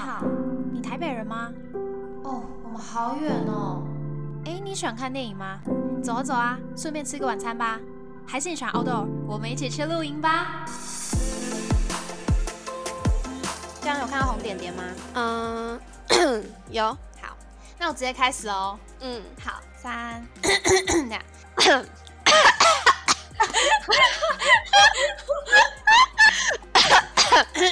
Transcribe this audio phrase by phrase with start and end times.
[0.00, 0.24] 好，
[0.72, 1.52] 你台北人吗？
[2.24, 3.82] 哦，我们好远哦。
[4.46, 5.60] 哎，你喜欢看电影吗？
[6.02, 7.78] 走啊走啊，顺便吃个晚餐吧。
[8.26, 9.06] 还是你喜欢 outdoor？
[9.26, 10.64] 我们一起去露营吧。
[13.82, 14.84] 这样有看到红点点吗？
[15.14, 15.78] 嗯，
[16.70, 16.96] 有。
[17.20, 17.36] 好，
[17.78, 18.78] 那我直接开始哦。
[19.00, 20.26] 嗯，好，三，
[21.10, 21.20] 两。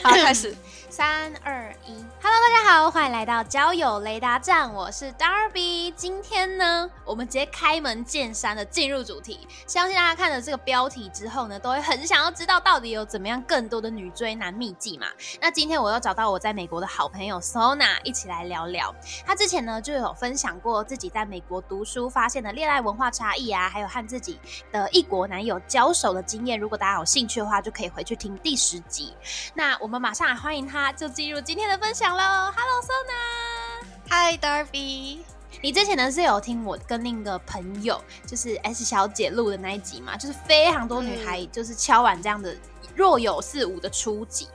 [0.04, 0.54] 好，开始。
[0.98, 5.94] 三二一，Hello，大家好，欢迎来到交友雷达站，我是 Darby。
[5.94, 9.46] 今天呢，我们直接开门见山的进入主题。
[9.64, 15.06] 相信大家看了这个标题之后呢，都会很想要知道到底有怎么样更多的女追男秘籍嘛？
[15.40, 18.92] 那今天我又找到我在美国的好朋友 Sona 一起来聊聊。
[19.24, 24.40] 她之前呢就有分享过自己在美国读书发现的恋爱文化差异啊，还有和自己
[24.72, 26.58] 的异国男友交手的经验。
[26.58, 29.14] 如果大家有兴趣的话，就可以回去听第十集。
[29.54, 30.98] 那我们马上来欢迎她他。
[30.98, 35.18] 就进入今天的分享喽，Hello Sona，Hi Darby，
[35.60, 40.16] 你之前呢是有听我跟另一个朋友，就是 S 小姐录的那一集嘛？
[40.16, 42.56] 就是非常多女孩就是敲完这样的
[42.96, 44.48] 若有似无的初级，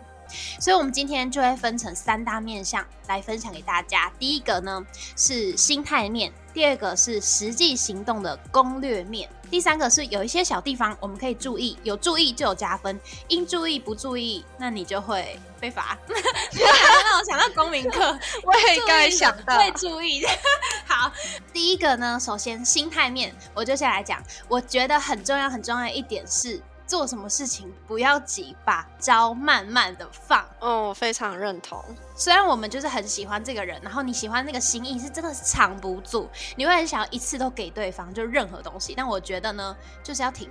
[0.60, 4.12] 所以我们今天就会分成三大面向来分享给大家。
[4.18, 9.30] 第一个呢是心态面，第二个是实际行动的攻略面。
[9.54, 15.96] 第三个是有一些小地方我们可以注意，有注意就有加分，应注意不注意，那你就会被罚。
[16.10, 20.26] 让 我想到公民课，我也该想到会注意。
[20.90, 21.12] 好，
[21.54, 26.60] 第一个呢，首先心态面，我就先来讲，我觉得很重要很重要一点是。
[26.86, 30.46] 做什么事情不要急，把招慢慢的放。
[30.60, 31.84] 哦，我非常认同。
[32.16, 38.94] 虽然我们就是很喜欢这个人，然后你喜欢那个心意是真的是藏不住，你会很想要一次都给对方就任何东西。
[38.96, 40.50] 但我觉得呢，就是要停，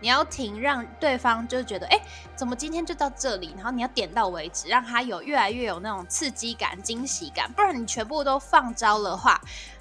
[0.00, 2.00] 你要停，让对方就觉得，哎，
[2.36, 3.52] 怎么今天就到这里？
[3.56, 7.50] 然后你要点到为止，让他有越来越有那种刺激感、惊喜感。
[7.52, 9.40] 不然你全部都放招的话。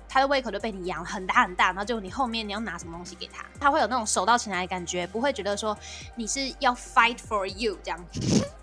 [0.09, 5.77] 他的胃口就被你养很大很大，然后就你后面你要拿什么东西给他，他会有那种手到擒来的感觉，不会觉得说
[6.15, 8.05] 你是要 fight for you 这样。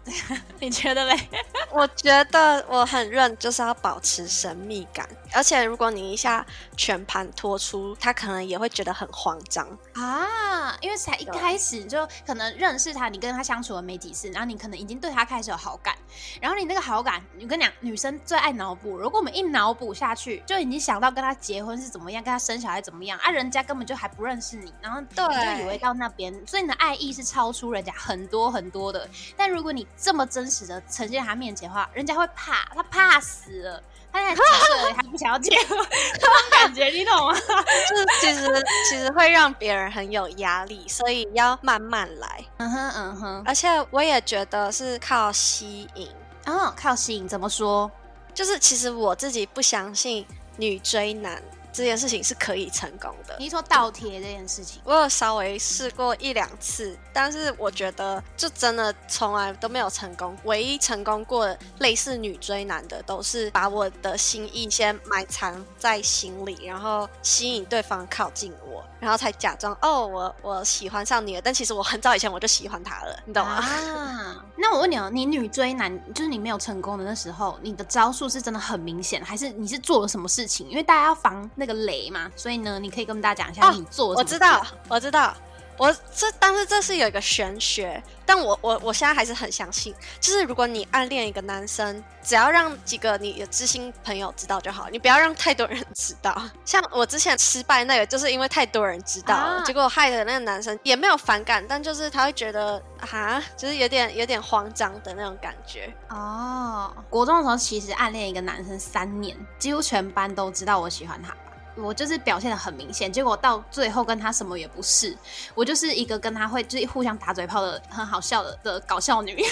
[0.61, 1.29] 你觉得嘞？
[1.73, 6.47] 我觉得我很认，就是要保持神秘感，而且如果你一下
[6.77, 15.97] 全盘托出，他可能也会觉得很慌张啊，因为才一开始就可能认识他，你跟他相处了没几次，然后你可能已经对他开始有好感，
[16.41, 25.23] 然后你那个好感，我跟你讲，女生最爱脑补，如果我们一脑补下去，就已经想到跟他结婚是怎么样，跟他生小孩怎么样啊，人家根本就还不认识你，然后你就
[25.63, 33.83] 以为到那边，所以你的爱意是超出人家很多很多的，但如果你这么真实的呈现他面前的话，人家会怕，他怕死了。
[34.13, 35.77] 他才几岁，还不想要结婚，
[36.15, 37.35] 这种感觉你懂吗？
[37.35, 42.43] 就是其实其实会让别人很有压力，所以要慢慢来。
[42.57, 43.43] 嗯哼嗯哼。
[43.45, 46.09] 而且我也觉得是靠吸引
[46.47, 47.91] 哦，靠吸引怎么说？
[48.33, 51.43] 就是其实我自己不相信女追男。
[51.73, 53.37] 这件事情是可以成功的。
[53.39, 60.35] 你说倒贴这件事情，我有稍微试过一两次，但是我觉得就真的从来都没有成功。
[60.45, 71.41] 唯一成功过类似女追男的，都是把我的心意先埋藏在心里，然后吸引对方靠近我，然后才假装哦，我我喜欢上你了。
[71.45, 73.53] 但其实我很早以前我就喜欢他了，你懂吗？
[73.55, 80.69] 啊， 那我问你哦，你女追男就是你没有成功的那时候，你的招数是真的很明显，还是你是做了什么事情？
[80.69, 81.65] 因为大家要防那。
[81.67, 84.15] 个雷嘛，所以呢，你可以跟大家讲一下你做。
[84.15, 85.35] 我知道，我知道，
[85.79, 96.41] 我这但是这是有一个玄学，但我我我现在还是很相信，就是如果你暗恋一个男生，只要让几个你的知心朋友知道就好，你不要让太多人知道。
[96.65, 105.93] 像我之前失败那个，就是因为太多人知道了，结果害的那个男生也没有反感，但就是他会觉得啊，就是有点有点慌张的那种感觉。
[106.09, 111.37] 哦，国中的时候其实暗恋一个男生三年，几乎全班都知道我喜欢他。
[111.77, 115.17] 我就是表现的很明显，结果到最后跟他什么也不是，
[115.55, 119.45] 我就是一个跟他会就是互相打嘴炮的很好笑的的搞笑女，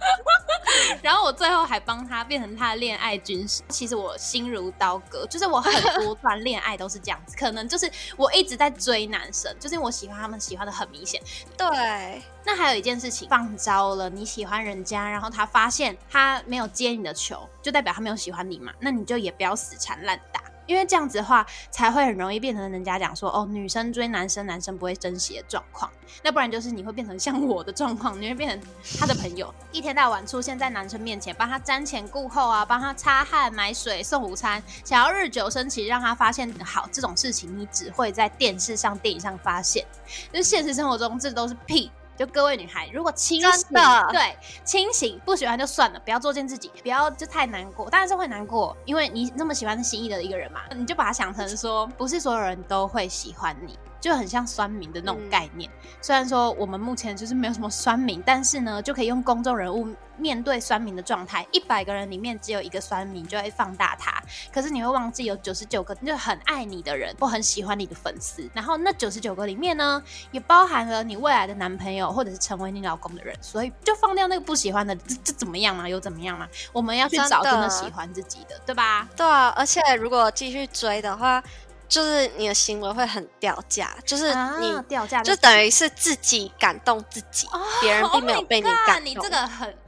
[1.02, 3.62] 然后我最后还帮他变成他的恋爱军师。
[3.68, 5.72] 其实我心如刀割，就是我很
[6.02, 11.20] 多段恋爱都是这样子，可能就是我一直在追男生，就是我喜欢他们喜欢的很明显。
[11.56, 20.40] 对，那还有一件事情，放招了，你喜欢人家，然后他发现他没有接你的球，就代表他没有喜欢你嘛，那你就也不要死缠烂打。
[20.70, 25.90] 因为这样子的话，才会很容易变成人家讲说哦，女生追男生，男生不会珍惜的状况。
[26.22, 39.84] 那不然就是你会变成像我的状况，你会变成他的朋友，一天到晚出现在男生面前，帮他瞻前顾后啊，帮他擦汗、买水、送午餐，想要日久生情，让他发现好这种事情，你只会在电视上、电影上发现，
[40.32, 41.90] 就是现实生活中这都是屁。
[42.20, 47.88] 就各位女孩，如果清醒的对清醒不喜欢就算了，不要作践自己，不要就太难过。
[47.88, 53.78] 当然是会难过，因为你那么喜欢心仪的一个人嘛，你就把它想成说，不是所有人都会喜欢你。
[54.00, 55.70] 就很像酸民的那种嗯概念，
[56.00, 59.86] 虽然说我们目前就是没有什么酸民，但是呢，就可以用公众人物
[60.16, 64.22] 面对酸民的状态，一百个人里面只有一个酸民，就会放大他。
[64.52, 75.88] 可是你会忘记有九十九个就很爱你的人或很喜欢你的粉丝，然后那九十九个里面呢，也包含了你未来的男朋友或者是成为你老公的人，所以就放掉那个不喜欢的，这这怎么样嘛？
[75.88, 76.48] 有怎么样嘛？
[76.72, 79.08] 我们要去找真的喜欢自己的，对吧？
[79.16, 81.42] 对啊，而且如果继续追的话，
[81.90, 87.48] 就是你的行为会很掉价，就是你、啊、掉价就等于是自己感动自己，
[87.80, 89.04] 别人并没有被你 Oh 感 God，动。
[89.04, 89.78] 你这个很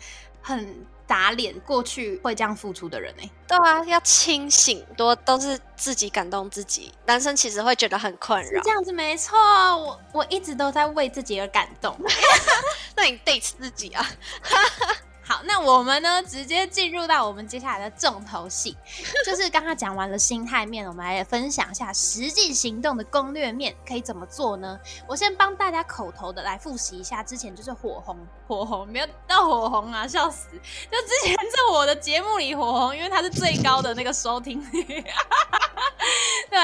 [0.43, 6.93] 很打脸过去会这样付出的人哎、对啊，要清醒，多都是自己感动自己。
[7.07, 8.71] 男生其实会觉得很困扰这。
[8.71, 11.97] 样子没错，我我一直都在为自己而感动。
[12.97, 14.05] 那你 date 自己啊？
[15.33, 18.77] 好，那我们呢，直接进入到我们接下来的重头戏，
[19.25, 24.79] 就是刚刚讲完了心态面，我们来分享一下实际行动的攻略面可以怎么做呢？
[25.09, 28.15] 我先帮大家口头的来复习一下，之前就是火红，
[28.47, 30.49] 火红没有到火红啊，笑死！
[30.51, 34.85] 就之前在我的节目里火红，因为它是最高的那个收听率，
[36.51, 36.63] 对，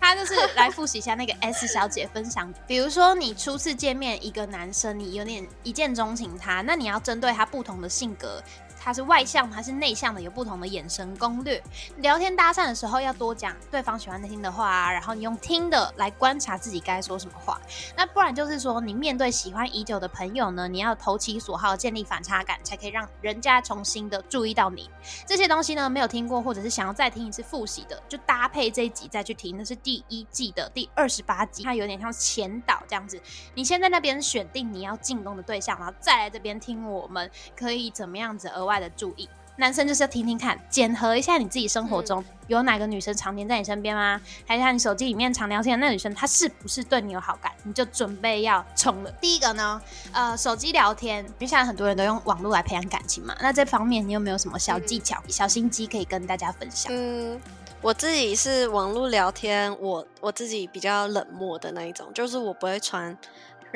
[0.00, 8.40] 他就是来复习一下那个 S 小姐分享，比如说你初次见面一个男生，你有点一见钟情他，那你要针对他不同的性性格
[8.86, 11.60] 他是外向还是内向的，有不同的眼神攻略。
[11.96, 17.60] 聊天搭讪的时候要多讲对方喜欢听的话啊，然后你用听的来观察自己该说什么话。
[17.96, 24.88] 那不然就是说，你面对喜欢已久的朋友呢，你要投其所好，建立反差感，才可以让人家重新的注意到你。
[25.26, 29.58] 这些东西呢，没有听过或者是想要再听一次复习的，就搭配这一集再去听。
[29.58, 33.20] 那是第一季的第二十八集，它有点像前导这样子。
[33.54, 39.28] 你先在那边选定你要进攻的对象，然后再来这边听我们可以怎么样子额外的注意。
[39.58, 44.20] 男生就是要听听看，检核一下你自己生活中、有哪个女生常年在你身边吗？
[44.46, 47.50] 还是像你手机里面常聊天的那女生，她是不是对你有好感？
[47.62, 49.10] 你就准备要冲了。
[49.12, 49.80] 第一个呢，
[50.12, 53.34] 呃，手机聊天，因为现在很多人都用网络来培养感情嘛。
[53.40, 56.92] 那这方面你有没有什么小技巧、小心机可以跟大家分享？
[56.94, 57.40] 嗯，
[57.80, 63.16] 我自己是网络聊天，我我自己比较冷漠的那一种，就是我不会传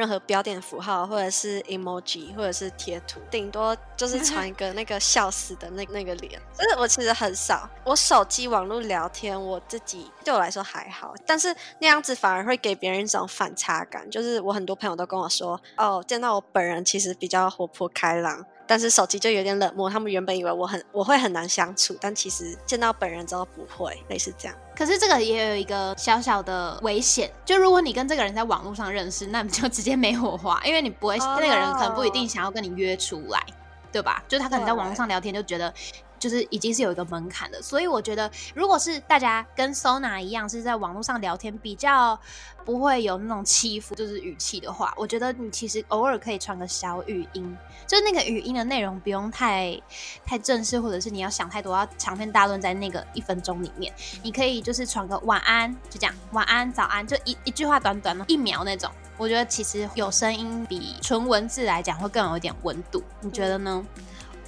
[0.01, 6.41] 任何标点符号，或者是 emoji，或者是贴图，顶多就是 传一个那个笑死的那那个脸。
[6.57, 14.11] 就是我其实很少，我手机网络聊天，我自己对我来说还好，但是那样子反而会给别人一种反差感。
[14.11, 18.43] 就是我很多朋友都跟我说，哦，见到我本人其实比较活泼开朗。
[18.71, 24.57] 但是手机就有点冷漠，他们原本以为我很我会很难相处，但其实见到本人之后不会，类似这样。
[24.77, 33.45] 可是这个也有一个小小的危险，就如果你跟这个人在网络上认识，那你就直接没火花，因为你不会哦那个人可能不一定想要跟你约出来，
[33.91, 34.23] 对吧？
[34.29, 35.75] 就他可能在网络上聊天就觉得。
[36.21, 42.17] 就是已经是有一个门槛的，所以我觉得，如果是大家跟 Sona 一样是在网络上聊天，比较
[42.65, 47.57] 不会有那种欺负就是语气的话，我觉得你其实偶尔可以传个小语音，
[47.87, 49.81] 就是那个语音的内容不用太
[50.25, 53.91] 太正式，或者是你要想太多，要长篇大论在那个一分钟里面。
[54.23, 58.91] 你可以就是传个晚安，就这样，晚安、早安，就一一句话短短的一秒那种。
[59.17, 63.83] 我觉得其实有声音比纯文字来讲会更有一点温度，你觉得呢？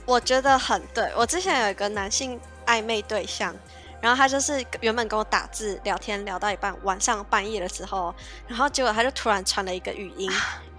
[0.05, 1.11] 我觉得很对。
[1.17, 3.55] 我之前有一个男性暧昧对象，
[4.01, 8.15] 然后他就是原本跟我打字聊天聊到一半，晚上半夜的时候，
[8.49, 10.31] 然后结果他就突然传了一个语音，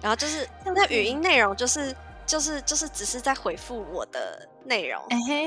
[0.01, 5.01] 然后就是那语音内容就是就是就是只是在回复我的内容，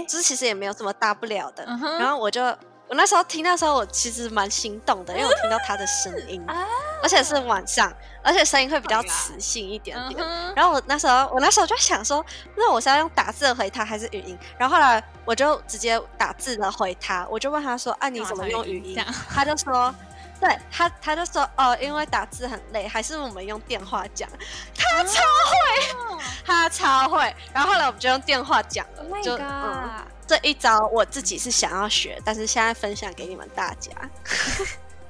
[0.06, 1.64] 就是其实也没有什么大不了的。
[1.66, 2.42] 嗯然后我就
[2.88, 6.66] 我那时候听那时候，我其实蛮心动的，因为我听到他的声音， 啊
[7.02, 10.26] 而且是晚上，而且声音会比较 Oh 磁性一点点。
[10.56, 12.24] 然后我那时候，我那时候就想说，
[12.56, 14.36] 那我是要用打字的回他还是语音？
[14.58, 19.94] 然后后来我就直接打字的回他，我就问他说：“啊，你怎么用语音？”他就说
[20.40, 24.28] ：“对他，他就说哦，因为打字很累，还是我们用电话讲。
[24.76, 27.34] 他超会他超会。
[27.52, 33.90] 然后后来我们就用电话讲了 Oh 就嗯，这一招我自己是想要学，但是现在分享给你们大家。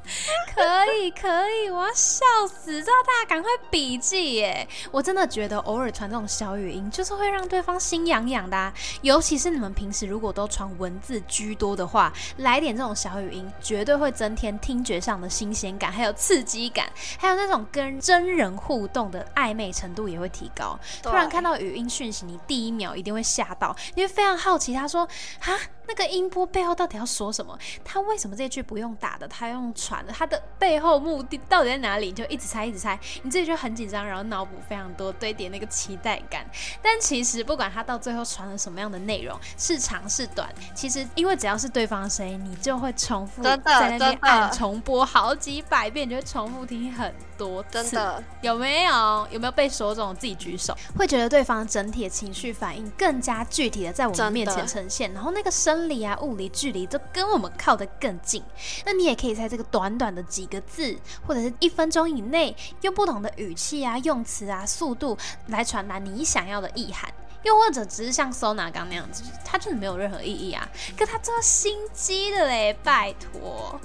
[0.54, 0.62] 可
[0.94, 2.82] 以可以，我要笑死！
[2.82, 4.66] 知道大家赶快笔记耶！
[4.90, 8.72] 我真的觉得偶尔传这种小语音，就是会让对方心痒痒的、啊。
[9.02, 16.86] 尤其是你们平时如果都传文字居多的话，来点这种小语音，绝对会增添听觉上的新鲜感，还有刺激感，
[17.18, 20.78] 还有那种跟真人互动的暧昧程度也会提高。
[21.02, 25.06] 突然看到语音讯息，你第一秒一定会吓到，你会非常好奇，他说
[25.40, 25.58] ：“哈，
[25.88, 27.56] 那个音波背后到底要说什么？
[27.84, 30.12] 他为什么这句不用打的，他用传的？
[30.12, 32.06] 他的背后目的到底在哪里？
[32.06, 36.44] 你就一直猜，一直猜，你自己就很紧张，然后脑补非常多，堆叠那个期待感。
[36.82, 47.68] 但其实不管他到最后传了什么样的内容，是长是短，其实因为只要是对方的声音，你就会重复在那边按重播好几百遍，你就会重复听很多次。
[47.70, 49.28] 真的有没有？
[49.30, 50.14] 有没有被说中？
[50.16, 58.42] 自己举手，会觉得对方整体的情绪反应更加具体的在我们面前呈现，然后那个生理啊、物理距离都跟我们靠得更近。
[58.84, 65.16] 那你也可以在这个短短的几个字，或者是一分钟以内，用不同的语气啊、用词啊、速度
[65.48, 67.12] 来传达你想要的意涵。
[67.42, 70.68] 又或者只是像 Sona 刚那样子，它真的没有任何意义啊！
[70.98, 73.78] 可它这么心机的嘞，拜托。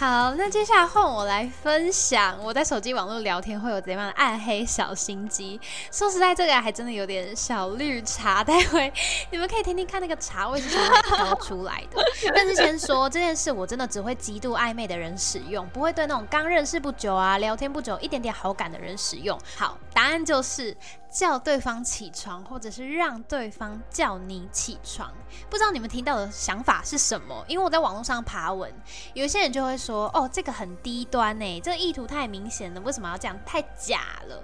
[0.00, 5.60] 好，那接下来换我来分享我在手机网络聊天会有怎样的暗黑小心机。
[5.92, 8.90] 说实在，这个还真的有点小绿茶，待会
[9.30, 12.02] 你们可以听听看那个茶味是怎么飘出来的。
[12.34, 19.38] 但是先说这件事，我真的只会极度暧昧的人使用，不会对那种刚认识不久啊、聊天不久、一点点好感的人使用。
[19.54, 20.74] 好，答案就是。
[21.10, 25.12] 叫对方起床，或者是让对方叫你起床，
[25.50, 27.44] 不知道你们听到的想法是什么？
[27.48, 28.72] 因为我在网络上爬文，
[29.14, 33.36] 有些人就会说：“哦，这个很低端呢，这个意图太明显了，为什么要这样？
[33.44, 34.42] 太假了。”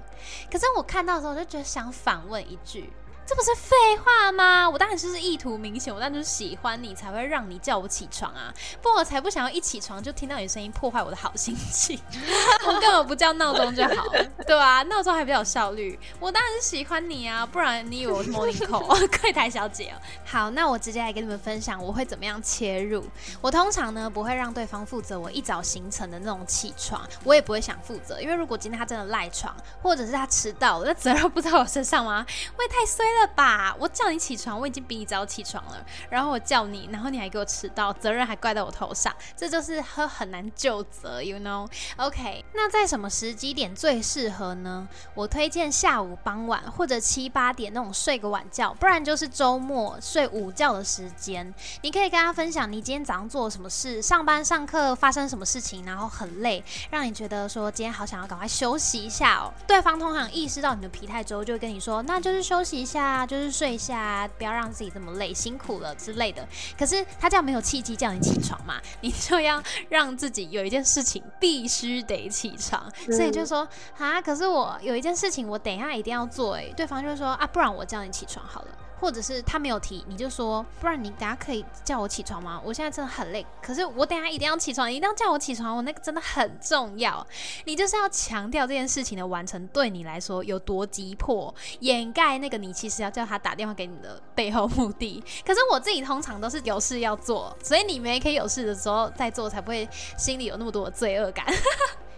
[0.50, 2.92] 可是我看到的时候，就觉得想反问一句。
[3.26, 4.70] 这不是废话吗？
[4.70, 8.54] 我当然是意图明显，我当然就是喜欢你才会让你叫我起床啊！
[8.80, 12.00] 不，我才不想要一起床就听到你声音破坏我的好心情。
[12.66, 14.06] 我根本不叫闹钟就好，
[14.46, 14.84] 对吧？
[14.84, 15.98] 闹钟还比较有效率。
[16.20, 18.86] 我当然是喜欢你啊，不然你以为我是 morning call
[19.20, 19.98] 柜台小姐哦？
[20.24, 23.04] 好，那我直接来跟你们分享我会怎么样切入。
[23.40, 29.52] 我通常呢不会让对方负责我一早行程的那种起床，我也不会想负责，因为如果今天他真的赖床，
[29.82, 32.24] 或者是他迟到，那责任不在我身上吗？
[32.56, 33.15] 我也太衰了。
[33.20, 33.74] 了吧！
[33.78, 35.84] 我叫你起床，我已经比你早起床了。
[36.10, 44.88] 然后我叫你，然后你还给我迟到，责任还怪在我头上，这就是很很难就责， you know？OK，那在什么时机点最适合呢？
[45.14, 51.52] 我推荐下午傍晚或者七八点那种睡个晚觉，不然就是周末睡午觉的时间。
[51.82, 59.52] 你可以跟他分享你今天早上做了什么事，上班上课发生什么事情，然后很累，让你觉得说今天好想要赶快休息一下哦。
[59.66, 63.05] 对方通常意识到你的疲态之后，就会跟你说，那就是休息一下。
[63.06, 66.46] 啊，就是睡一下，不要让自己这么累，辛苦了之类的。
[66.76, 72.90] 可是他这样没有契机叫你起床嘛，你就要让自己有一件事情必须得起床。
[73.12, 73.66] 所以就说
[73.98, 76.54] 啊，可是我有一件事情，我等一下一定要做。
[76.56, 78.68] 哎，对方就说啊，不然我叫你起床好了。
[78.98, 82.60] 或者是他没有提，你就说，不然你等下可以叫我起床吗？
[82.64, 87.24] 我现在真的很累，可是我等下一定要起床，一定要叫我起床，我那个真的很重要。
[87.64, 95.22] 你就是要强调这件事情的完成对你来说有多急迫，掩盖那个你其实要叫他打电话给你的背后目的。
[95.44, 101.44] 可是我自己通常都是有事要做，所以你们也可以有事的时候再做，才不会心里有那么多的罪恶感。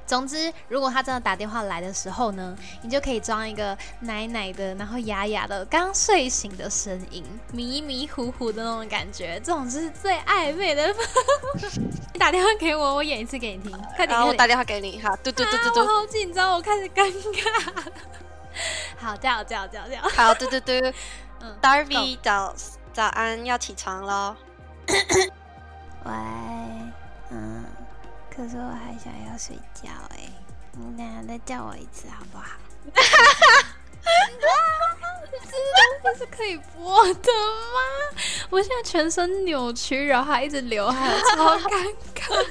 [0.08, 7.22] 总之，如果他真的打电话来的时候呢，你就可以装一个奶奶的，然后哑哑的刚睡醒的声音，
[7.52, 10.92] 迷迷糊糊的那种感觉，这种就是最暧昧的。
[12.14, 13.78] 你打电话给我，我演一次给你听。
[13.94, 14.98] 快点，我打电话给你。
[15.02, 15.80] 好，嘟嘟嘟嘟嘟。
[15.80, 17.70] 我好紧张，我开始尴尬。
[18.96, 20.00] 好，叫叫叫叫。
[20.08, 20.72] 好，嘟嘟嘟。
[21.40, 22.54] 嗯，Darby 早
[22.92, 24.34] 早安，要起床喽。
[26.04, 26.57] 喂。
[28.38, 30.30] 可是我还想要睡觉哎，
[30.71, 32.47] 你等下再叫我一次好不好？
[36.04, 38.21] 这是可以播的吗？
[38.49, 42.47] 我现在全身扭曲，然后还一直流汗，超尴尬。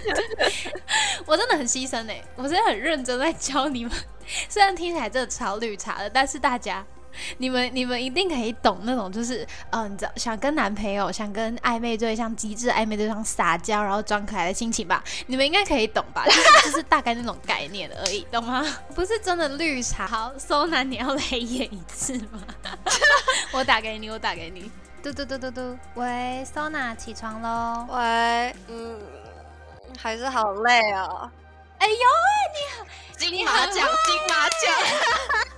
[1.26, 3.94] 我真的很牺牲哎，我真的很认真在教你们，
[4.50, 6.86] 虽然听起来真的超绿茶的，但是大家。
[7.38, 15.04] 你们你们一定可以懂那种，就是嗯，你知道想跟男朋友、想跟暧昧对象、极致暧昧对象撒娇，然后装可爱的心情吧？
[15.28, 16.26] 你们应该可以懂吧？
[16.26, 18.66] 就是就是大概那种概念而已，懂吗？
[18.96, 20.08] 不是真的绿茶。
[20.08, 22.42] 好，搜男，你要来演一次吗？
[23.52, 24.72] 我打给你，我打给你。
[25.04, 27.86] 嘟嘟嘟嘟嘟，喂，Sona，起床喽。
[27.90, 29.00] 喂，嗯，
[29.98, 31.30] 还是好累哦。
[31.78, 32.86] 哎呦喂，你好
[33.18, 35.48] 金马奖，金马奖。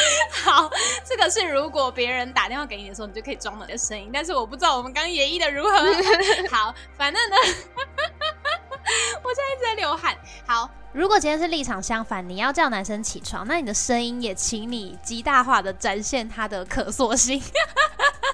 [0.44, 0.70] 好，
[1.04, 4.10] 这个是如果别人打电话给你的时候，你就可以装你的声音。
[4.12, 5.70] 但是我不知道我们刚演绎的如何。
[6.50, 7.36] 好，反正呢，
[9.22, 10.16] 我现在一直在流汗。
[10.46, 17.42] 好，如果今天是立场相反，你要叫男生起床，那你的声音也请你极大化的展现他的可塑性。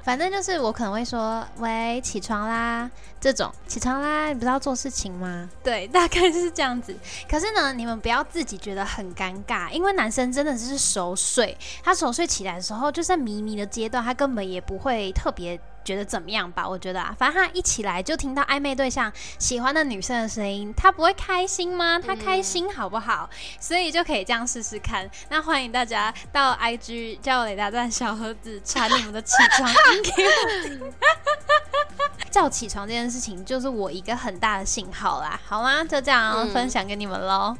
[0.06, 2.88] 反正就是我可能会说：“喂，起床啦！”
[3.20, 5.50] 这种起床啦，你不是要做事情吗？
[5.64, 6.96] 对，大概是这样子。
[7.28, 15.58] 可是呢，你们不要自己觉得很尴尬，因为男生真的是熟睡，他熟睡起来的时候就在迷迷的阶段，他根本也不会特别。
[15.86, 16.68] 觉得怎么样吧。
[16.68, 21.98] 我觉得啊，反正他一起来就听到暧昧对象喜欢的女生的声音，他不会开心吗？
[21.98, 23.30] 他开心好不好？
[23.60, 25.08] 所以就可以这样试试看。
[25.30, 30.92] 那欢迎大家到 IG 叫雷达站小盒子传你们的起床音给我听。
[32.28, 35.82] 叫起床这件事情就是我一个很大的信号啦，好吗？
[35.84, 37.56] 就这样分享给你们喽。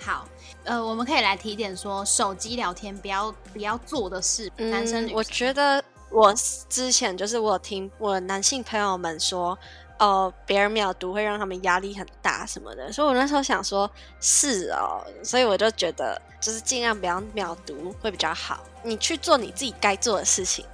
[0.00, 0.26] 好，
[0.64, 5.16] 呃，我们可以来提点说，手机聊天不要不要做的事，男生女生。
[5.16, 6.34] 我觉得我
[6.68, 9.58] 之前就是我听我男性朋友们说，
[9.98, 20.64] 哦，别人秒读会让他们压力很大什么的，所以我那时候想说，是哦，所以我就觉得就是尽量不要秒读会比较好，你去做你自己该做的事情。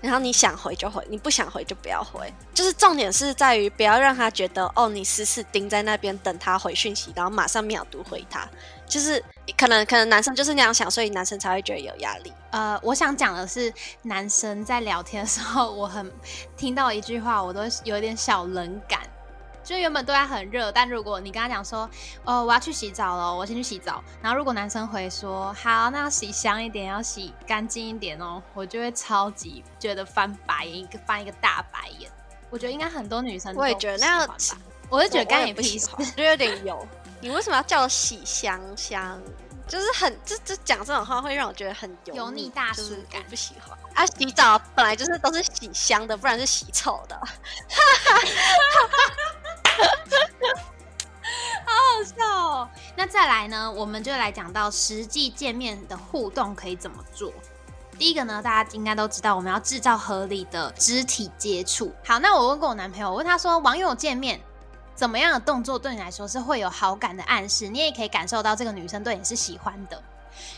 [0.00, 2.28] 然后你想回就回，你不想回就不要回。
[2.52, 8.44] 就是重点是在于不要让他觉得哦，你死死盯在那边等他回讯息，然后马上秒读回他。
[8.92, 9.24] 就是
[9.56, 12.30] 可能可能男生就是那样想，所以男生才会觉得有压力。
[12.50, 13.72] 呃，我想讲的是，
[14.02, 16.12] 男生在聊天的时候，我很
[16.58, 19.00] 听到一句话，我都有点小冷感。
[19.64, 21.88] 就原本对他很热，但如果你跟他讲说，
[22.22, 24.04] 哦，我要去洗澡了，我先去洗澡。
[24.20, 32.10] 然后如果男生回说，好，那要洗香一点，要洗干净一点哦，我就会超级觉得翻白眼，一个翻一个大白眼。
[32.50, 34.36] 我觉得应该很多女生我也觉得那样，
[34.90, 36.86] 我就觉得干也不喜欢，就有点油。
[37.22, 39.22] 你为什么要叫我洗香香？
[39.68, 43.78] 就是很这这讲这种话会让我觉得很油腻大叔感，不喜欢。
[43.94, 47.16] 啊，洗澡本来就是都是洗香的，不然是洗臭的。
[51.64, 52.68] 好好笑哦！
[52.96, 57.32] 那再来呢，我们就来讲到实际见面的互动可以怎么做。
[57.96, 61.94] 第一个呢，大家应该都知道，我们要制造合理的肢体接触。
[62.04, 64.40] 好，那我问过我男朋友，我问他说，网友见面
[65.02, 67.66] 怎么样的动作对你来说是会有好感的暗示？
[67.66, 70.00] 你也可以感受到这个女生对你是喜欢的。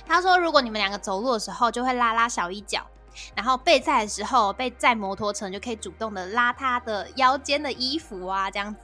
[0.06, 2.86] 他说，如果你们两个走路的时候就会拉拉小衣角，
[3.34, 8.80] 然后被载的时候被载摩托车就可以主动的拉他的腰间的衣服啊，这样子。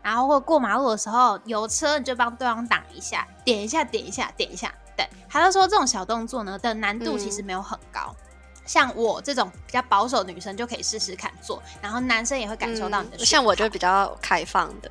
[0.00, 4.72] 然后或过马路的时候有车，你就帮对方挡一下，点一下，点一下，点一下。
[4.96, 8.16] 对，他就说这种小动作呢的难度其实没有很高，
[8.64, 13.24] 像我这种比较保守的女生就可以试试看做，然后男生也会感受到你的。
[13.24, 14.90] 像我就比较开放的，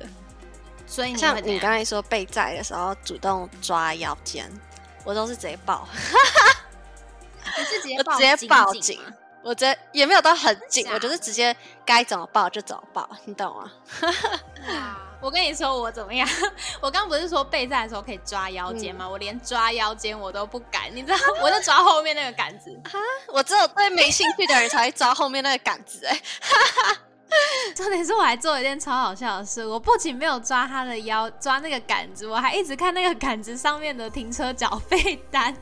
[0.86, 4.50] 所以像你刚才说被载的时候主动抓腰间，
[5.04, 5.88] 我都是直接抱，
[7.58, 7.96] 你是直接
[8.36, 9.00] 直接抱紧。
[9.44, 13.72] 我这也没有到很紧，我就是直接该怎么抱就怎么抱，你懂吗？
[15.22, 16.28] 我跟你说我怎么样？
[16.82, 19.08] 我刚不是说备战的时候可以抓腰间吗？
[19.08, 21.18] 我连抓腰间我都不敢，你知道？
[21.40, 22.76] 我就抓后面那个杆子。
[22.84, 22.98] 哈，
[23.32, 26.04] 我只有对没兴趣的人才会抓后面那个杆子。
[26.04, 26.20] 哎，
[27.74, 35.54] 重点是我还做了一件超好笑的事，我不仅没有抓他的腰，抓那个杆子，我还一直看那个杆子上面的停车缴费单。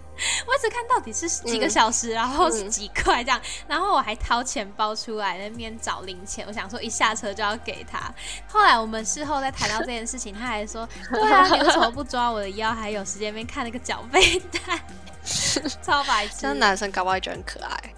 [0.47, 8.13] 我一直看到底是几个小时，然后是几块这样，然后我还掏钱包出来那边找零钱，我想说一下车就要给他。
[8.47, 12.71] 后来我们事后再谈到这件事情，他还说：“对啊，你为什么不抓我的腰？
[12.71, 14.79] 还有时间边看那个缴费单，
[15.81, 17.95] 超白痴。”这男生搞不好觉得很可爱。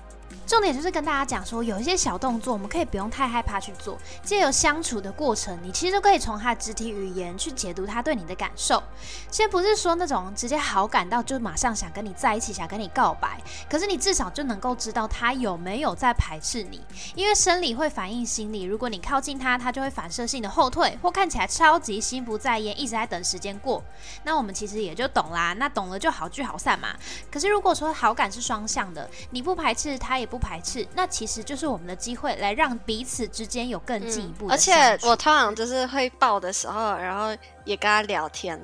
[0.53, 3.99] 重点就是跟大家讲说，有一些小动作，我们可以不用太害怕去做。
[4.23, 8.83] 借由相处的过程，你其实可以从他的肢体语言去解读他对你的感受。
[9.31, 16.85] 先不是说那种直接好感到就马上想跟你在一起，想跟你告白，可是你至少就能够知道他有没有在排斥你。
[17.15, 23.83] 因为生理会反映心理，如果你靠近他，他就会反射性的后退，或看起来超级心不在焉，一直在等时间过。
[24.25, 26.89] 那我们其实也就懂啦，那懂了就好聚好散嘛。
[27.31, 30.42] 可是如果说好感是双向的，你不排斥他，也不。
[30.43, 34.49] 排斥，那其实就是我们的机会，来让彼此之间有更进一步。
[34.51, 38.59] 而且我通常就是会抱的时候，然后也跟他聊天，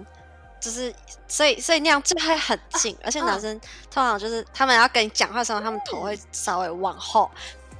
[0.60, 0.92] 就是
[1.28, 2.96] 所以所以那样就会很近。
[3.04, 3.58] 而且男生
[3.90, 7.30] 通常就是他们要跟你讲话的时候，他们头会稍微往后。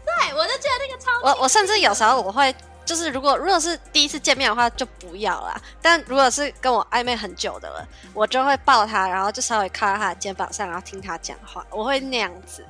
[0.05, 1.11] 对，我就觉得那个超。
[1.23, 2.55] 我我甚至有时候我会
[2.87, 5.61] 就是如果如果是第一次见面的话就不要啦。
[5.83, 11.67] 但如果是跟我暧昧很久的了，我就会抱他，然后就稍微靠在他的肩膀上，然后听他讲话。
[11.71, 12.65] 我会那样子。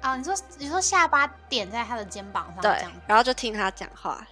[0.00, 4.26] 啊， 你说你说下巴点在他的肩膀上，对，然后就听他讲话，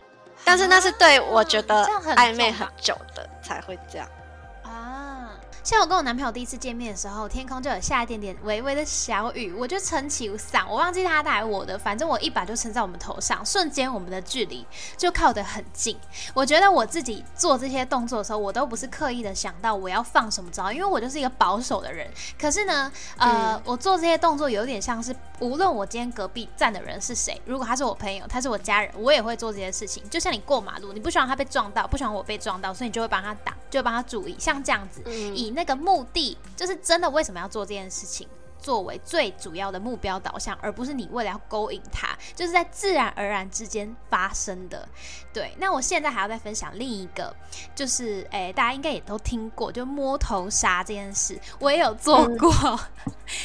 [0.44, 1.84] 但是那是对我觉得
[2.16, 4.08] 暧昧很久的才会这样。
[4.62, 5.05] 啊。
[5.66, 14.64] 像我跟我男朋友第一次见面的时候，天空就有下一点点微微的小雨，我就撑起伞，我忘记他带我的，反正我一把就撑在我们头上，瞬间我们的距离
[14.96, 15.98] 就靠得很近。
[16.34, 22.08] 我觉得我自己做这些动作的时候，我都不是刻意的想到我要放什么招，因为我就是一个保守的人。
[22.38, 30.08] 可是呢，呃，我做这些动作有点像是，无论我今天隔壁站的人是谁，如果他是我朋友，他是我家人，我也会做这些事情。
[30.08, 35.55] 就像你过马路，你不希望他被撞到，不希望我被撞到，所以你就会帮他挡，就会帮他注意，像这样子以。
[35.56, 38.28] 那个目的就是真的，为什么要做这件事情？
[38.58, 44.88] 作为最主要的目标导向，而不是你为了要勾引他，就是在自然而然之间发生的。
[45.32, 47.34] 对，那我现在还要再分享另一个，
[47.74, 52.80] 就是诶，大家应该也都听过，就摸头杀这件事，我也有做过。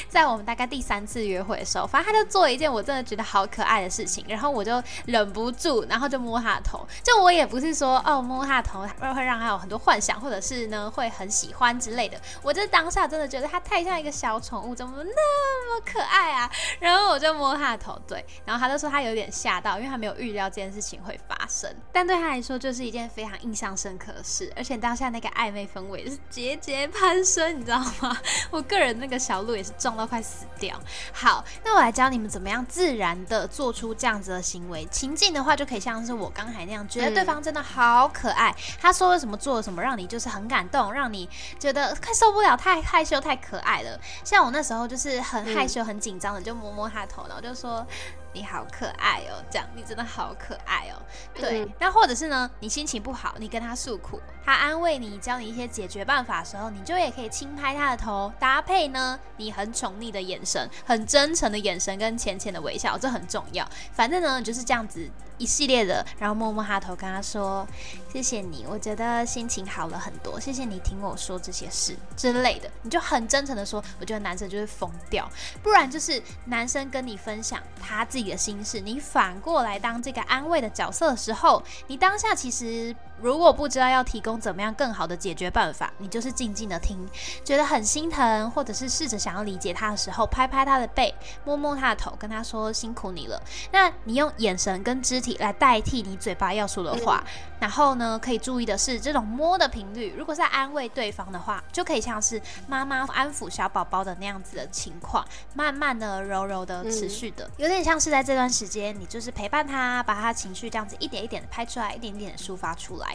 [0.08, 6.88] 在我们大概第三次约会的时候，反正他就做了一件我真的觉得好可爱的事情，然后我就忍不住，然后就摸他的头。
[7.04, 12.20] 就我也不是说哦摸他的头会会让他有很多幻想，或者是呢会很喜欢之类的。
[12.42, 16.50] 我就当下真的觉得他太像一个小宠物，怎么那么可爱啊？
[16.80, 21.74] 然后我就摸他的头，对，然后他就说他有点吓到，因为他没有预料这件事情会发生。
[21.92, 28.18] 但对他来说，就是一件非常印象深刻的事，而且当下那个暧昧氛围是节节攀升，你知道吗？
[28.50, 30.80] 我个人那个小鹿也是撞到快死掉。
[31.14, 34.86] 好，那我来教你们怎么样自然的做出这样子的行为。
[34.92, 44.00] 情境的话，就可以像是我刚才那样，觉得对方真的好可爱，他说了什么，做了什么，让你就是很感动，让你觉得快受不了，太害羞，太可爱了。
[44.24, 47.88] 像我那时候就是很害羞、很紧张的，就摸摸他的头，然后就说。
[48.34, 50.96] 你好可爱哦，这样你真的好可爱哦。
[51.34, 63.68] 对，那或者是呢，你心情不好，你跟他诉苦，他安慰你，教你一些解决办法的时候，你就也可以轻拍他的头，搭配呢你很宠溺的眼神，很真诚的眼神跟浅浅的微笑，这很重要。
[63.92, 65.06] 反正呢就是这样子
[65.42, 67.68] 一系列的，然后摸摸他头，跟他说
[68.14, 75.30] 谢谢你，我觉得心情好了很多，谢谢你听我说这些事之类的，你就很真诚的说，我觉得男生就会疯掉，
[75.62, 78.22] 不然就是男生跟你分享他自。
[78.22, 86.98] 己的心事，你反过来当这个安慰的角色的时候，你当下其实如果不知道要提供怎么样更好的解决办法，你就是静静的听，
[87.44, 93.42] 觉得很心疼，或者是试着想要理解他的时候，拍拍他的背，摸摸他的头，跟他说辛苦你了。
[93.72, 97.24] 那你用眼神跟肢体来代替你嘴巴要说的话，
[97.60, 108.12] 然后呢，可以注意的是这种摸的频率，如果在安慰对方的话，就可以像是妈妈安抚小宝宝的那样子的情况，慢慢的、柔柔的、持续的，有点像是。
[108.12, 113.11] 在这段时间，你就是陪伴他，把他情绪这样子一点一点的拍出来，一点点的抒发出来。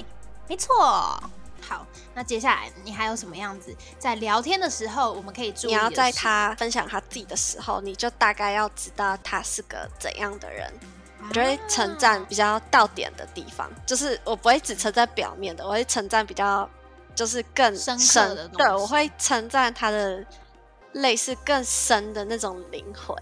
[0.49, 0.75] 没错，
[1.61, 3.75] 好，那接下来你还有什么样子？
[3.99, 5.71] 在聊天的时候，我们可以注意。
[5.71, 10.73] 你要在他分享他自己的时候，你就大概要知道他是个怎样的人。
[11.29, 16.69] 我觉得称赞比较到点的地方，就是我不会只称赞表面的，我会称赞比较
[17.17, 18.49] 就是更深刻的。
[18.51, 20.25] 对，我会称赞他的
[20.93, 23.17] 类似更深的那种灵魂。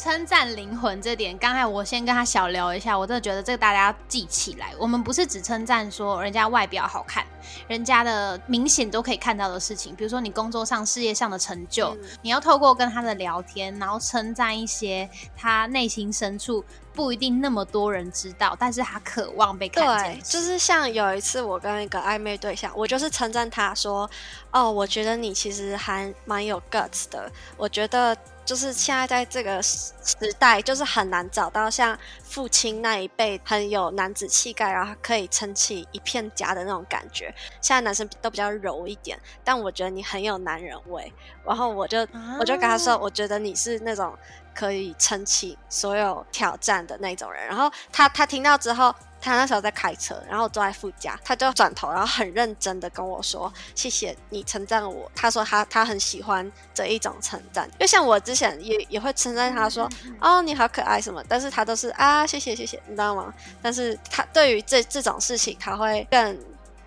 [0.00, 4.72] 称赞灵魂这点，刚才我先跟他小聊一下，我真的觉得这个大家要记起来。
[4.78, 7.22] 我们不是只称赞说人家外表好看，
[7.68, 20.18] 人家的明显都可以看到的事情，比如说你工作上、事业上的成就，你要透过跟他的聊天，然后称赞一些他内心深处不一定那么多人知道，但是他渴望被看见。
[20.22, 24.10] 就是像有一次我跟一个暧昧对象，我就是称赞他说
[24.50, 28.16] ：“哦，我觉得你其实还蛮有 guts 的。”我觉得。
[28.44, 29.92] 就是现在在这个时
[30.38, 37.32] 代，就是很难找到像父亲那一辈很有男子气概，然后可以撑起一片家的那种感觉。
[37.60, 41.12] 现在男生都比较柔一点，但我觉得你很有男人味。
[41.44, 42.00] 然后我就
[42.38, 44.16] 我就跟他说，我觉得你是那种
[44.54, 47.46] 可以撑起所有挑战的那种人。
[47.46, 48.94] 然后他他听到之后。
[49.20, 59.88] 他那时候在开车，然后坐在副驾，他就转头，然后很认真的跟我说：“谢谢你称赞我。”他说他他很喜欢这一种称赞，就像我之前也也会称赞他说
[60.20, 63.32] ：“哦，你好可爱什么。”但是他都是啊，谢谢谢谢，你知道吗？
[63.60, 66.38] 但是他对于这这种事情，他会更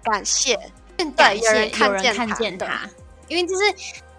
[0.04, 0.60] 感谢，
[0.98, 1.72] 更感谢有人
[2.16, 2.90] 看见他，
[3.28, 3.64] 因为就是。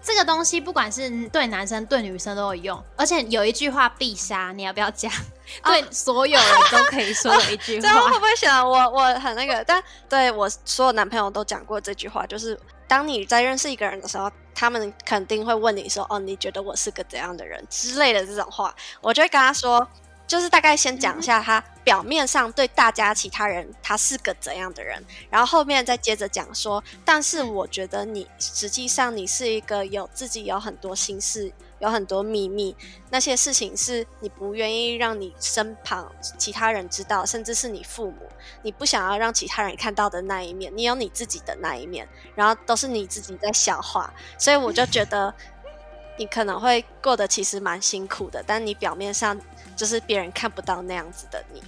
[0.05, 5.11] 这个东西不管是对男生对女生都有用，而且有一句话必杀，你要不要讲？
[5.65, 8.07] 对所有人都可以说的一句话。
[8.07, 9.63] 会不会想我我很那个？
[9.65, 12.55] 但对我所有男朋友都讲过这句话，就是
[12.87, 19.87] 当你在认识一个人的时候，他们肯定会问你说：“哦，你觉得我是个怎样的人？”之类的这种话，我就会跟他说。
[20.35, 32.75] 就是大概先讲一下他表面上对大家其他人他是个怎样的人，然后后面再接着讲说，但是我觉得你实际上你是一个有自己有很多心事，有很多秘密，
[33.09, 38.27] 那些事情是你不愿意让你身旁其他人知道，甚至是你父母，
[38.61, 45.33] 你不想要让其他人看到的那一面，你有你自己的那一面，然后都是你自己在消化，所以我就觉得
[46.17, 49.39] 你可能会过得其实蛮辛苦的，但你表面上。
[49.75, 51.61] 就是别人看不到那样子的你，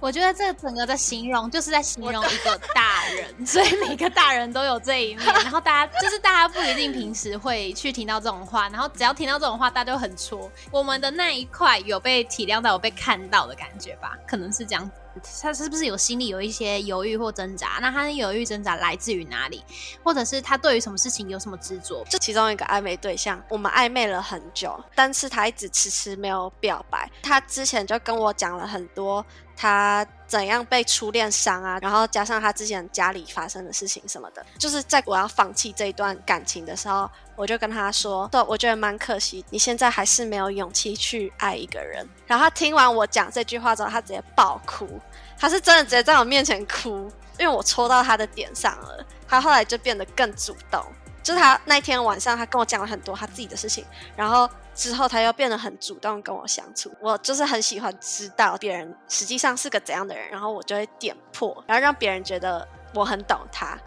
[0.00, 5.26] 我觉得这整个的形容就是在形容一个大人，所以每个大人都有这一面。
[5.26, 10.50] 然后大家就是大家不一定平时会去听到这种话，然后只要听到这种话，大家就很戳。
[10.70, 14.18] 我们的那一块有被体谅到、有被看到的感觉吧？
[14.26, 14.96] 可能是这样子。
[15.42, 17.78] 他是不是有心里有一些犹豫或挣扎？
[17.80, 19.62] 那他的犹豫挣扎来自于哪里？
[20.02, 22.04] 或者是他对于什么事情有什么执着？
[22.08, 27.10] 这其中一个暧昧对象，我们暧昧了很久，但是他一直迟迟没有表白。
[27.22, 29.24] 他之前就跟我讲了很多。
[29.56, 31.78] 他怎样被初恋伤啊？
[31.80, 45.00] 然后加上他之前家里发生的事情什么的，就是在我要放弃这一段感情的时候，我就跟他说：“对，我觉得蛮可惜，你现在还是没有勇气去爱一个人。”然后他听完我讲这句话之后，他直接爆哭，
[45.38, 49.06] 他是真的直接在我面前哭，因为我戳到他的点上了。
[49.28, 50.84] 他后来就变得更主动，
[51.24, 53.84] 就是他那天晚上，他跟我讲了很多他自己的事情，
[54.14, 54.48] 然后。
[54.76, 63.78] 之后他又变得很主动跟我相处，我就是很喜欢知道别人实际上是个怎样的人，然后我就会点破，然后让别人觉得我很懂他。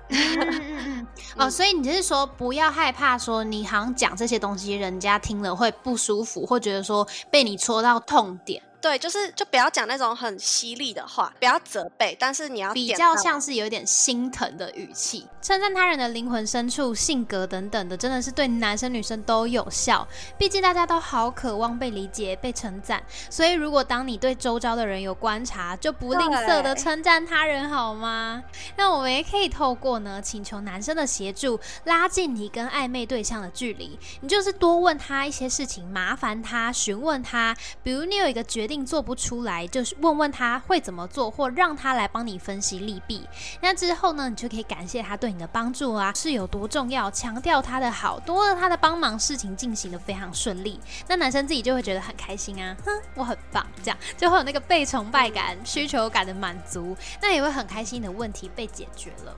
[1.35, 8.63] 哦，所以你是说不要害怕说你好像讲这些东西，人家听了会不舒服，或觉得说被你戳到痛点。
[8.79, 20.07] 对，就是就不要讲那种很犀利的话，不要责备，但是你要比较像是有点心疼的语气，称赞他人的灵魂深处、性格等等的，真的是对男生女生都有效。
[20.37, 28.43] 毕竟大家都好渴望被理解、被称赞，所以如果当你对周遭的人有观察，就不吝啬的称赞他人，好吗？
[28.75, 33.97] 那我们也可以透过呢，请求男生的协助，拉近你跟暧昧对象的距离。
[34.21, 38.67] 你就是多问他一些事情，麻烦他询问他，比如你有一个决。
[38.67, 43.27] 定做不出来，就是问问他会怎么做，或让他来帮你分析利弊。
[43.61, 50.79] 那之后呢，你就可以感谢他对你的帮助啊，是有多重要，强调他的好，多了他的帮忙，事情进行的非常顺利。
[51.07, 59.35] 那男生自己就会觉得很开心啊，哼，我很棒，这样就会有那个被崇拜感、需求感的满足，那也会很开心的问题被解决了。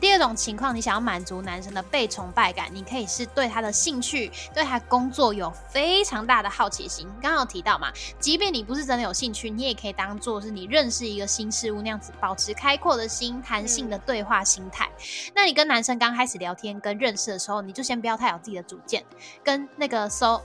[0.00, 7.08] 第二种情况，你想要满足男生的被崇拜感，你可以是对他的兴趣、对他工作有非常大的好奇心。
[7.22, 14.90] 刚刚有提到嘛，即便你不是真的有兴趣，你也可以当做是你认识一个新事物那样子，保持开阔的心、弹性的对话心态。
[15.34, 19.04] 那你跟男生刚开始聊天跟认识的时候，你就先不要太有自己的主见，
[19.44, 20.40] 跟那个 so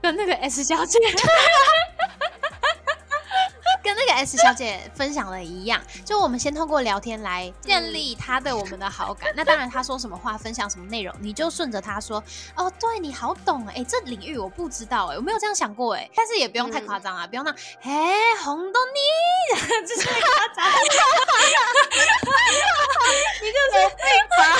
[0.00, 0.98] 跟那个 S 小姐。
[3.82, 9.30] 跟那个 S 小姐分享的一样，就我们先通过聊天来建立她对我们的好感。
[9.36, 12.22] 那当然，她说什么话，分享什么内容，你就顺着她说。
[12.56, 16.08] 哦，对你好懂哎，这领域我不知道哎，我没有这样想过哎。
[16.16, 19.00] 但是也不用太夸张啊，不用那哎红豆泥，
[19.60, 20.64] 夸张。
[23.42, 24.56] 你就是废话。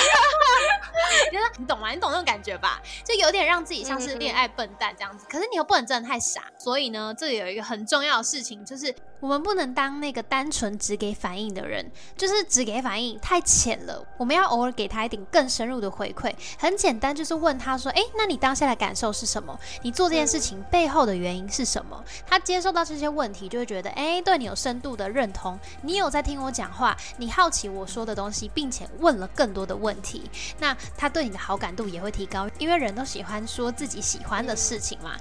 [1.31, 1.89] 你说你懂吗？
[1.89, 2.79] 你懂那种感觉吧？
[3.03, 6.43] 就有点让自己像是恋爱笨蛋这样子，可是你又不能真的太傻。
[6.57, 8.93] 所以呢，这里有一个很重要的事情就是。
[9.21, 14.05] 我们不能当那个单纯只给反应的人，就是只给反应太浅了。
[14.17, 16.31] 我们要偶尔给他一点更深入的回馈。
[16.59, 19.57] 很简单，就是问他说：“哎，那你当下的感受是什么？
[19.81, 30.29] 你做这件事情背后的原因是什么？”他接受到这些问题，就会觉得：“哎，对你有深度的认同，你有在听我讲话，你好奇我说的东西，并且问了更多的问题。
[30.59, 35.11] 那他对你的好感度也会提高，因为人都喜欢说自己喜欢的事情嘛。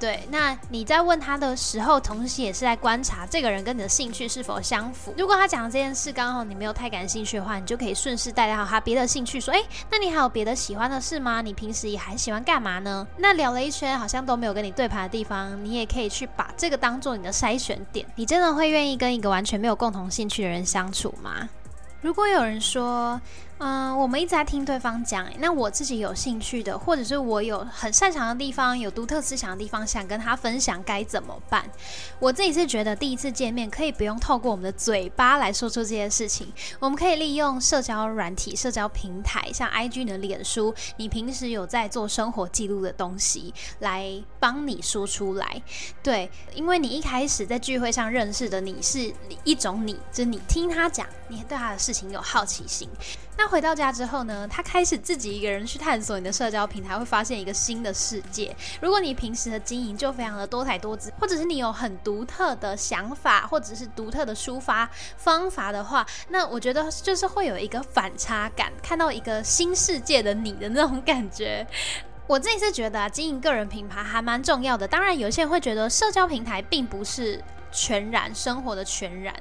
[0.00, 3.44] 对，那你在问他的时候，同时也是在观察这。
[3.44, 5.12] 个人跟你的兴趣是否相符？
[5.18, 11.42] 如果他讲的这件事刚好你没有太感兴趣的话，你就可以顺势带到他别的兴趣，说：“哎，那你还有别的喜欢的事吗？
[11.42, 18.06] 你平时也还喜欢干嘛呢？”那聊了一圈，好像都没有跟你对盘的地方，你也可以去把这个当做你的筛选点。
[18.16, 21.46] 你真的会愿意跟一个完全没有共同兴趣的人相处吗？
[22.00, 23.20] 如果有人说，
[23.58, 31.64] 嗯，我们一直在听对方讲，那我自己有兴趣的，或者是我有很擅长的地方，有独特思想的地方，想跟他分享，该怎么办？
[32.18, 45.62] 我自己是觉得第一次见面可以不用透过我们的嘴巴来说出这些事情，我们可以利用社交软体、社交平台，像 IG 的脸书，你平时有在做生活记录的东西，来帮你说出来。
[46.02, 49.14] 对，因为你一开始在聚会上认识的你是
[49.44, 52.90] 一种你，就是你听他讲，你对他的事情有好奇心。
[53.36, 54.46] 那回到家之后呢？
[54.48, 58.54] 他开始自己一个人去探索你的社交平台，会发现一个新的世界。
[58.80, 71.66] 如果你平时的经营就非常的多才多姿，或者是你有很独特的想法，或者是独特的抒发方法的话，那我觉得就是会有一个反差感，看到一个新世界的你的那种感觉。
[72.26, 74.86] 我自己是觉得啊，经营个人品牌还蛮重要的。
[74.86, 77.42] 当然，有些人会觉得社交平台并不是
[77.72, 79.34] 全然生活的全然。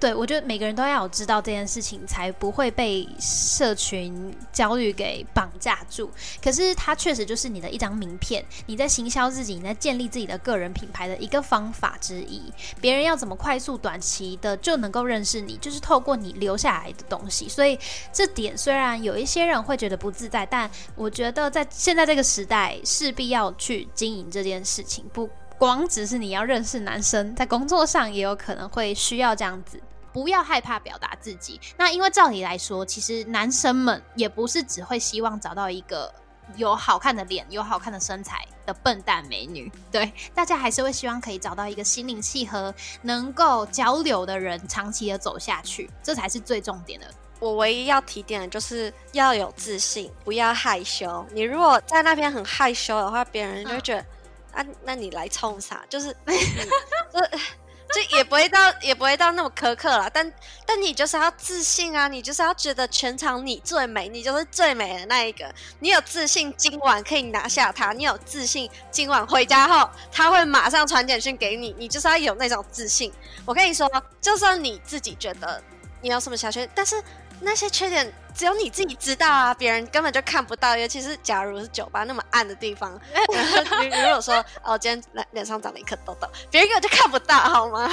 [0.00, 6.10] 对，我觉得每个人都要知道这件事情，才不会被社群焦虑给绑架住。
[6.42, 12.42] 可是它确实就是你的一张名片，你在行销自己，你在建立自己的个人品牌的一个方法之一。
[12.82, 17.48] 别人要怎么快速短期的就能够认识你，就是透过你留下来的东西。
[17.48, 17.78] 所以
[18.12, 25.04] 这点虽然有一些人会觉得不自在，但我觉得在现在这个时代，势必要去经营这件事情。
[25.12, 25.30] 不。
[25.58, 29.80] 光只是你要认识男生，在工作上也有可能会需要这样子。
[30.12, 31.60] 不要害怕表达自己。
[31.76, 36.12] 那因为照理来说，其实男生们也不是只会希望找到一个
[36.54, 39.72] 有好看的脸、有好看的身材的笨蛋美女。
[39.90, 47.06] 对，大家还是会希望可以找到一个心灵契合、能够交流的人，长期的走下去，这才是最重点的。
[47.40, 51.26] 我唯一要提点的就是要有自信，不要害羞。
[51.32, 54.06] 你如果在那边很害羞的话，别人就觉得
[54.54, 55.84] 啊，那你来冲啥？
[55.88, 56.14] 就是，
[57.12, 57.20] 就
[57.94, 60.08] 就也不会到，也不会到那么苛刻了。
[60.10, 60.32] 但
[60.66, 65.52] 但你就是要自信啊，你就是要觉得全场你最美，你就是最美的那一个。
[65.80, 71.74] 你有自信，今晚可以拿下他；你有自信，今晚回家后他会马上传简讯给你。
[71.78, 73.12] 你就是要有那种自信。
[73.44, 73.88] 我跟你说，
[74.20, 75.62] 就算你自己觉得
[76.00, 77.02] 你有什么小缺，但是。
[77.44, 80.76] 那些缺点只有你自己知道啊，别人根本就看不到。
[80.76, 82.98] 尤其是假如是酒吧那么暗的地方，
[83.80, 87.88] 你如果说哦，今天脸脸上长了一颗痘痘，别人根本就看不到，好吗？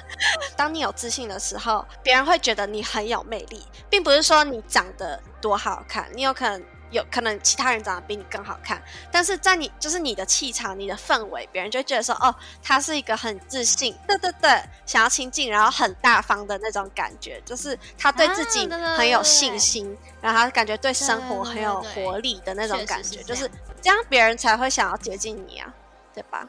[0.56, 6.62] 当你有自信的时候，别人会觉得你很有魅力，并不是说你长得多好看，你有可能。
[6.90, 23.48] 有可能其他人长得比你更好看，但是在你就是你的气场、你的氛围，别人就觉得说，哦，他是一个很自信，对对对，想要亲近，然后很大方的那种感觉，就是他对自己很有信心，然后他感觉对生活很有活力的那种感觉，就是
[23.80, 25.72] 这样，别人才会想要接近你啊，
[26.12, 26.48] 对吧？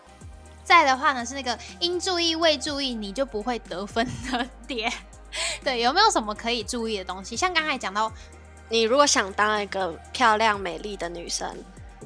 [0.63, 4.91] 再的话呢，是那个应注意未注意，你就不会得分的点。
[5.63, 7.35] 对，有没有什么可以注意的东西？
[7.37, 8.11] 像刚才讲到。
[8.71, 11.45] 你如果想当一个漂亮美丽的女生，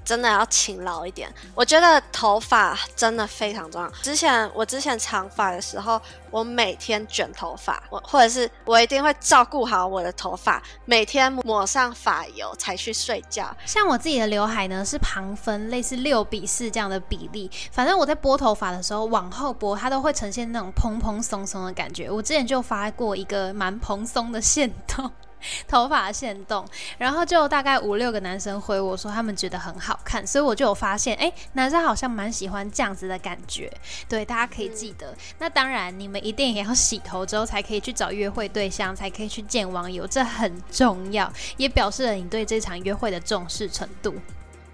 [0.04, 1.32] 真的要勤劳一点。
[1.54, 3.88] 我觉得头发真的非常重要。
[4.02, 6.02] 之前我之前长发的时候，
[6.32, 13.56] 我每天卷头发，我或者是我一定会照顾好我的头发，每天抹上发油才去睡觉。
[13.68, 17.52] 像我自己的刘海呢，是旁分，类似六比四这样的比例。
[17.72, 22.10] 反正我在拨头发的时候，往后拨，它都会呈现那种蓬蓬松松的感觉。
[22.10, 25.12] 我之前就发过一个蛮蓬松的线头。
[25.68, 26.66] 头发线动，
[26.98, 33.72] 然后就大概五六个男生回我说他们觉得很好看，所以我就有发现，哎，男生好像蛮喜欢这样子的感觉。
[34.08, 35.16] 对，大家可以记得。
[35.40, 44.14] 那当然，你们一定也要洗头之后才可以去找约会对象，才可以去见网友，这很重要，也表示了你对这场约会的重视程度。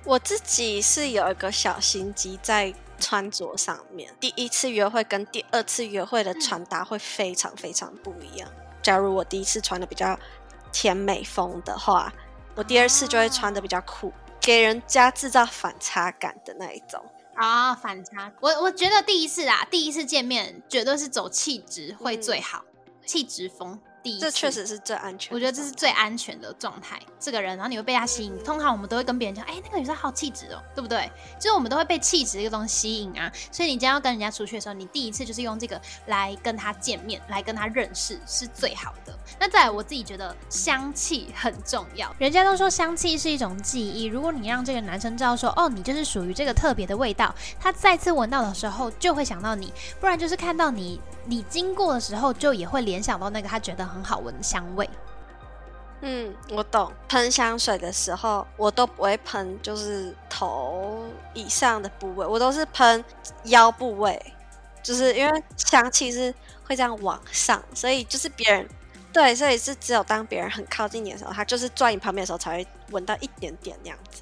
[0.03, 8.49] 我自己是有一个小心机在穿着上面，第一次约会跟第二次约会的穿搭会非常非常不一样。
[8.81, 10.17] 假如我第一次穿的比较。
[10.71, 12.11] 甜美风的话，
[12.55, 17.03] 我第二次就会穿的比较酷，给人家制造反差感的那一种
[17.35, 18.31] 啊，反差。
[18.39, 22.63] 我我觉得第一次啊，第一次见面绝对是走气质会最好，
[23.05, 23.79] 气质风。
[24.19, 26.99] 这确实是最安全，我觉得这是最安全的状态。
[27.19, 28.35] 这个人，然后你会被他吸引。
[28.43, 31.09] 通常我们都会跟别人讲，哎，那个女生好气质哦，对不对？
[31.39, 33.31] 就是我们都会被气质这个东西吸引啊。
[33.51, 39.15] 所以你今天要跟人家出去的时候，你第一次就是用这个来跟他见面，来跟他认识是最好的。
[39.39, 42.13] 那再来，我自己觉得香气很重要。
[42.17, 50.99] 人家都说香气是一种记忆，如果你让这个男生知道说，哦，你就是属于这个特别的味道，他再次闻到的时候就会想到你，不然就是看到你。
[51.31, 54.89] 你经过的时候，就也会联想到那个他觉得很好闻的香味。
[56.01, 56.91] 嗯，我懂。
[57.07, 63.01] 喷香水的时候，我都不会喷，就是头以上的部位，我都是喷
[63.45, 64.21] 腰部位，
[64.83, 66.35] 就是因为香气是
[66.67, 68.67] 会这样往上，所以就是别人
[69.13, 74.21] 对，所以是只有当别人很靠近你的时候，他就是坐你旁边的时候才会闻到一点点那样子。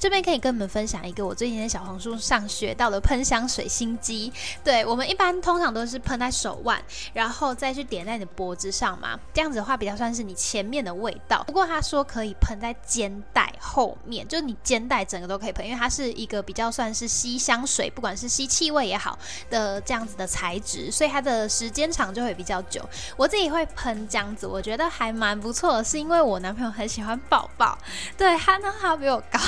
[0.00, 4.32] 这边可以跟你们分享一个我最近在小红书上学到的喷香水心机。
[4.64, 6.82] 对我们一般通常都是喷在手腕，
[7.12, 11.44] 然后再去点在你的脖子上嘛，这样子的话比较算是你前面的味道。
[11.46, 19.18] 不过他说可以喷在肩带后面，就是你肩带整个都可以喷，因为它是一个比较算是吸香水，不管是吸气味也好
[19.50, 22.82] 的这样子的材质，所以它的时间长就会比较久。
[23.18, 27.76] 我自己会喷这样子，我觉得还蛮不错的，是因为我男朋友很喜欢抱抱，
[28.16, 29.38] 对他呢他比我高。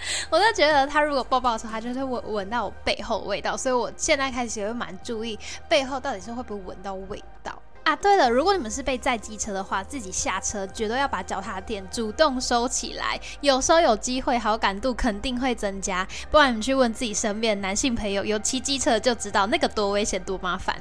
[0.30, 7.96] 我就觉得他如果抱抱的时候，他就是闻闻到我背后味道，所以我现在开始也会蛮注意背后到底是会不会闻到味道啊。
[7.96, 16.06] 对了，如果你们是被载机车的话，自己下车绝对要把脚踏垫主动收起来，有时候有机会好感度肯定会增加。
[16.30, 20.76] 不然你们去问自己身边的男性朋友，有骑机车就知道那个多危险多麻烦。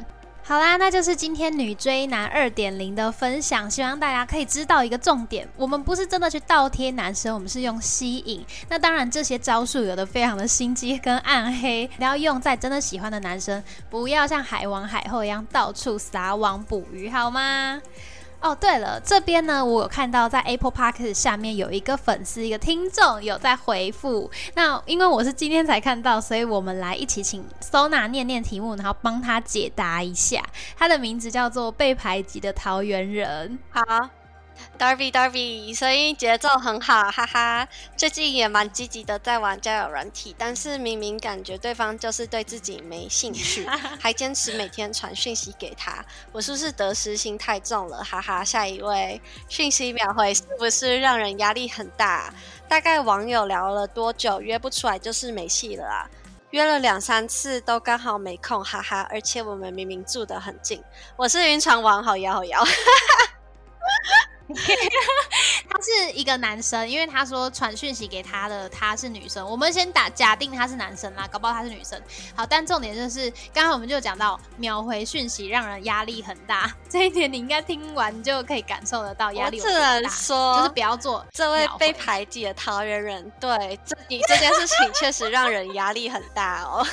[0.47, 8.45] 好啦，那就是今天女追男二点零的分享，希望大家可以知道一个重点：我们不是真的去倒贴男生，我们是用吸引。
[8.69, 17.81] 那当然，这些招数有的非常的心机跟暗黑，你要用在真的喜欢的男生，不要像海王海后一样到处撒网捕鱼，好吗？
[18.39, 24.29] 哦，对了，这边呢，我有看到在 Apple Park 下面有一个粉丝，一个听众有在回复。
[24.53, 30.43] 那因为我是今天才看到，所以我们来一起请 Sona 念念题目，然后帮他解答一下。
[30.77, 33.57] 他的名字叫做被排挤的桃园人。
[33.69, 34.09] 好。
[34.77, 37.67] Darby Darby，声音节奏很好，哈哈。
[37.95, 43.65] 最近也蛮积极的在玩交友软体，但是明明感觉对方就是对自己没兴趣，
[43.99, 48.03] 还坚持每天传讯息给他，我是不是得失心太重了？
[48.03, 48.43] 哈哈。
[48.45, 49.19] 下一位，
[49.49, 52.31] 讯息秒回是不是让人压力很大？
[52.69, 56.07] 大概网友聊了多久约不出来就是没戏了啊？
[56.51, 59.07] 约了两三次都刚好没空，哈哈。
[59.09, 60.83] 而且我们明明住得很近，
[61.15, 62.63] 我是云床王，好摇好摇。
[65.69, 72.01] 他是一个男生，因为他说传讯息给他的他是女生，我们先打假定他是男生啦，搞不好他是女生。
[72.33, 86.85] 好，但重点就是刚刚我们就讲到秒回讯息让人压力很大， 这一点你应该听完就可以感受得到压力很大说就是不要做这位被排挤的桃园人，对，这你这件事情确实让人压力很大哦。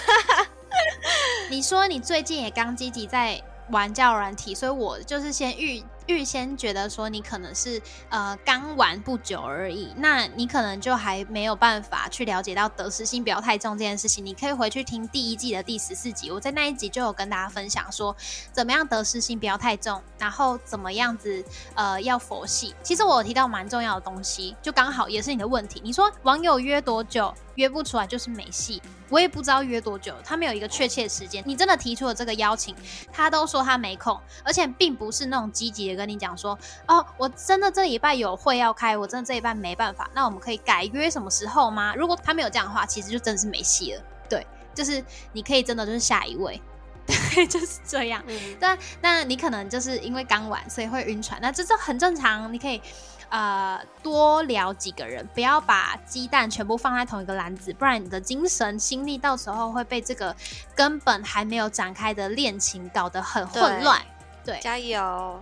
[1.49, 3.41] 你说你最近也刚积极在
[3.71, 5.83] 玩教软体，所以我就是先预。
[6.07, 14.25] 预先觉得说你可能是呃刚玩不久而已，那你可能就还没有办法去了解到得失心不要太重这件事情。
[14.25, 18.15] 你可以回去听第一季的第十四集，我在那一集就有跟大家分享说
[18.53, 21.45] 怎么样得失心不要太重，然后怎么样子
[21.75, 22.75] 呃要佛系。
[22.83, 25.81] 其实我有提到蛮重要的东西，就刚好也是你的问题。
[25.85, 31.43] 你说网友约多久约不出来就是没戏，我也不知道约多久，他没有一个确切时间。
[31.47, 32.75] 你真的提出了这个邀请，
[33.13, 35.97] 他都说他没空，而且并不是那种积极的。
[35.97, 40.11] 跟你讲说哦，我真的这礼拜有会要开，我真的这一拜没办法。
[40.15, 41.95] 那我们可以改约什么时候吗？
[41.95, 44.03] 如果他没有这样的话，其实就真的是没戏了。
[44.29, 46.61] 对，就是你可以真的就是下一位，
[47.07, 48.23] 对，就是这样。
[48.59, 52.53] 但那你可能就是因为刚玩，所以会晕船，那这这很正常。
[52.53, 52.81] 你可以
[53.29, 60.35] 呃多聊几个人，不要把鸡蛋全部放在同一个篮子，不然你的精神心力到时候会被这个
[60.75, 64.01] 根本还没有展开的恋情搞得很混乱。
[64.45, 65.41] 对，加油。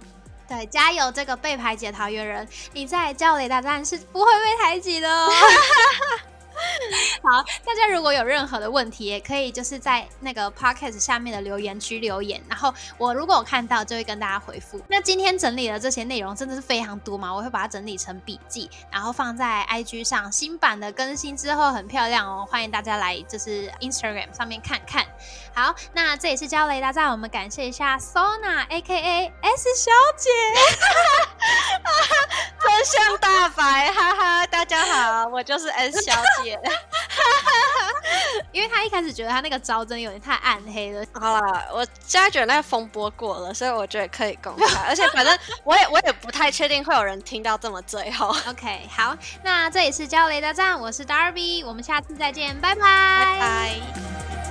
[0.48, 1.10] 对，加油！
[1.10, 5.30] 这个被排挤的桃园人，你在教雷大战是不会被排挤的哦。
[7.22, 14.80] 好，大家如果有任何的问题，也可以就是在那个 podcast 下面的留言区留言，然后我如果我看到，就会跟大家回复。
[14.88, 20.30] 那今天整理的这些内容真的是非常多嘛，我会把它整理成笔记，然后放在 IG 上。
[20.32, 25.04] 新版的更新之后很漂亮哦，欢迎大家来就是 Instagram 上面看看。
[25.54, 30.30] 好，那这也是交雷大战，我们感谢一下 Sona AKA S 小姐，
[32.62, 34.46] 真相大白，哈哈！
[34.46, 36.58] 大家好，我就是 S 小姐。
[38.50, 41.04] 因为他一开始觉得他那个招真的有点太暗黑了。
[41.12, 44.80] 好了，我现在觉得那个风波过了，所以我觉得可以公开。
[44.88, 48.34] 而且反正我也 我也不太确定会有人听到这么最后。
[48.48, 54.41] OK，好，那这里是交雷大战，我是 Darby，我们下次再见，拜拜，拜拜。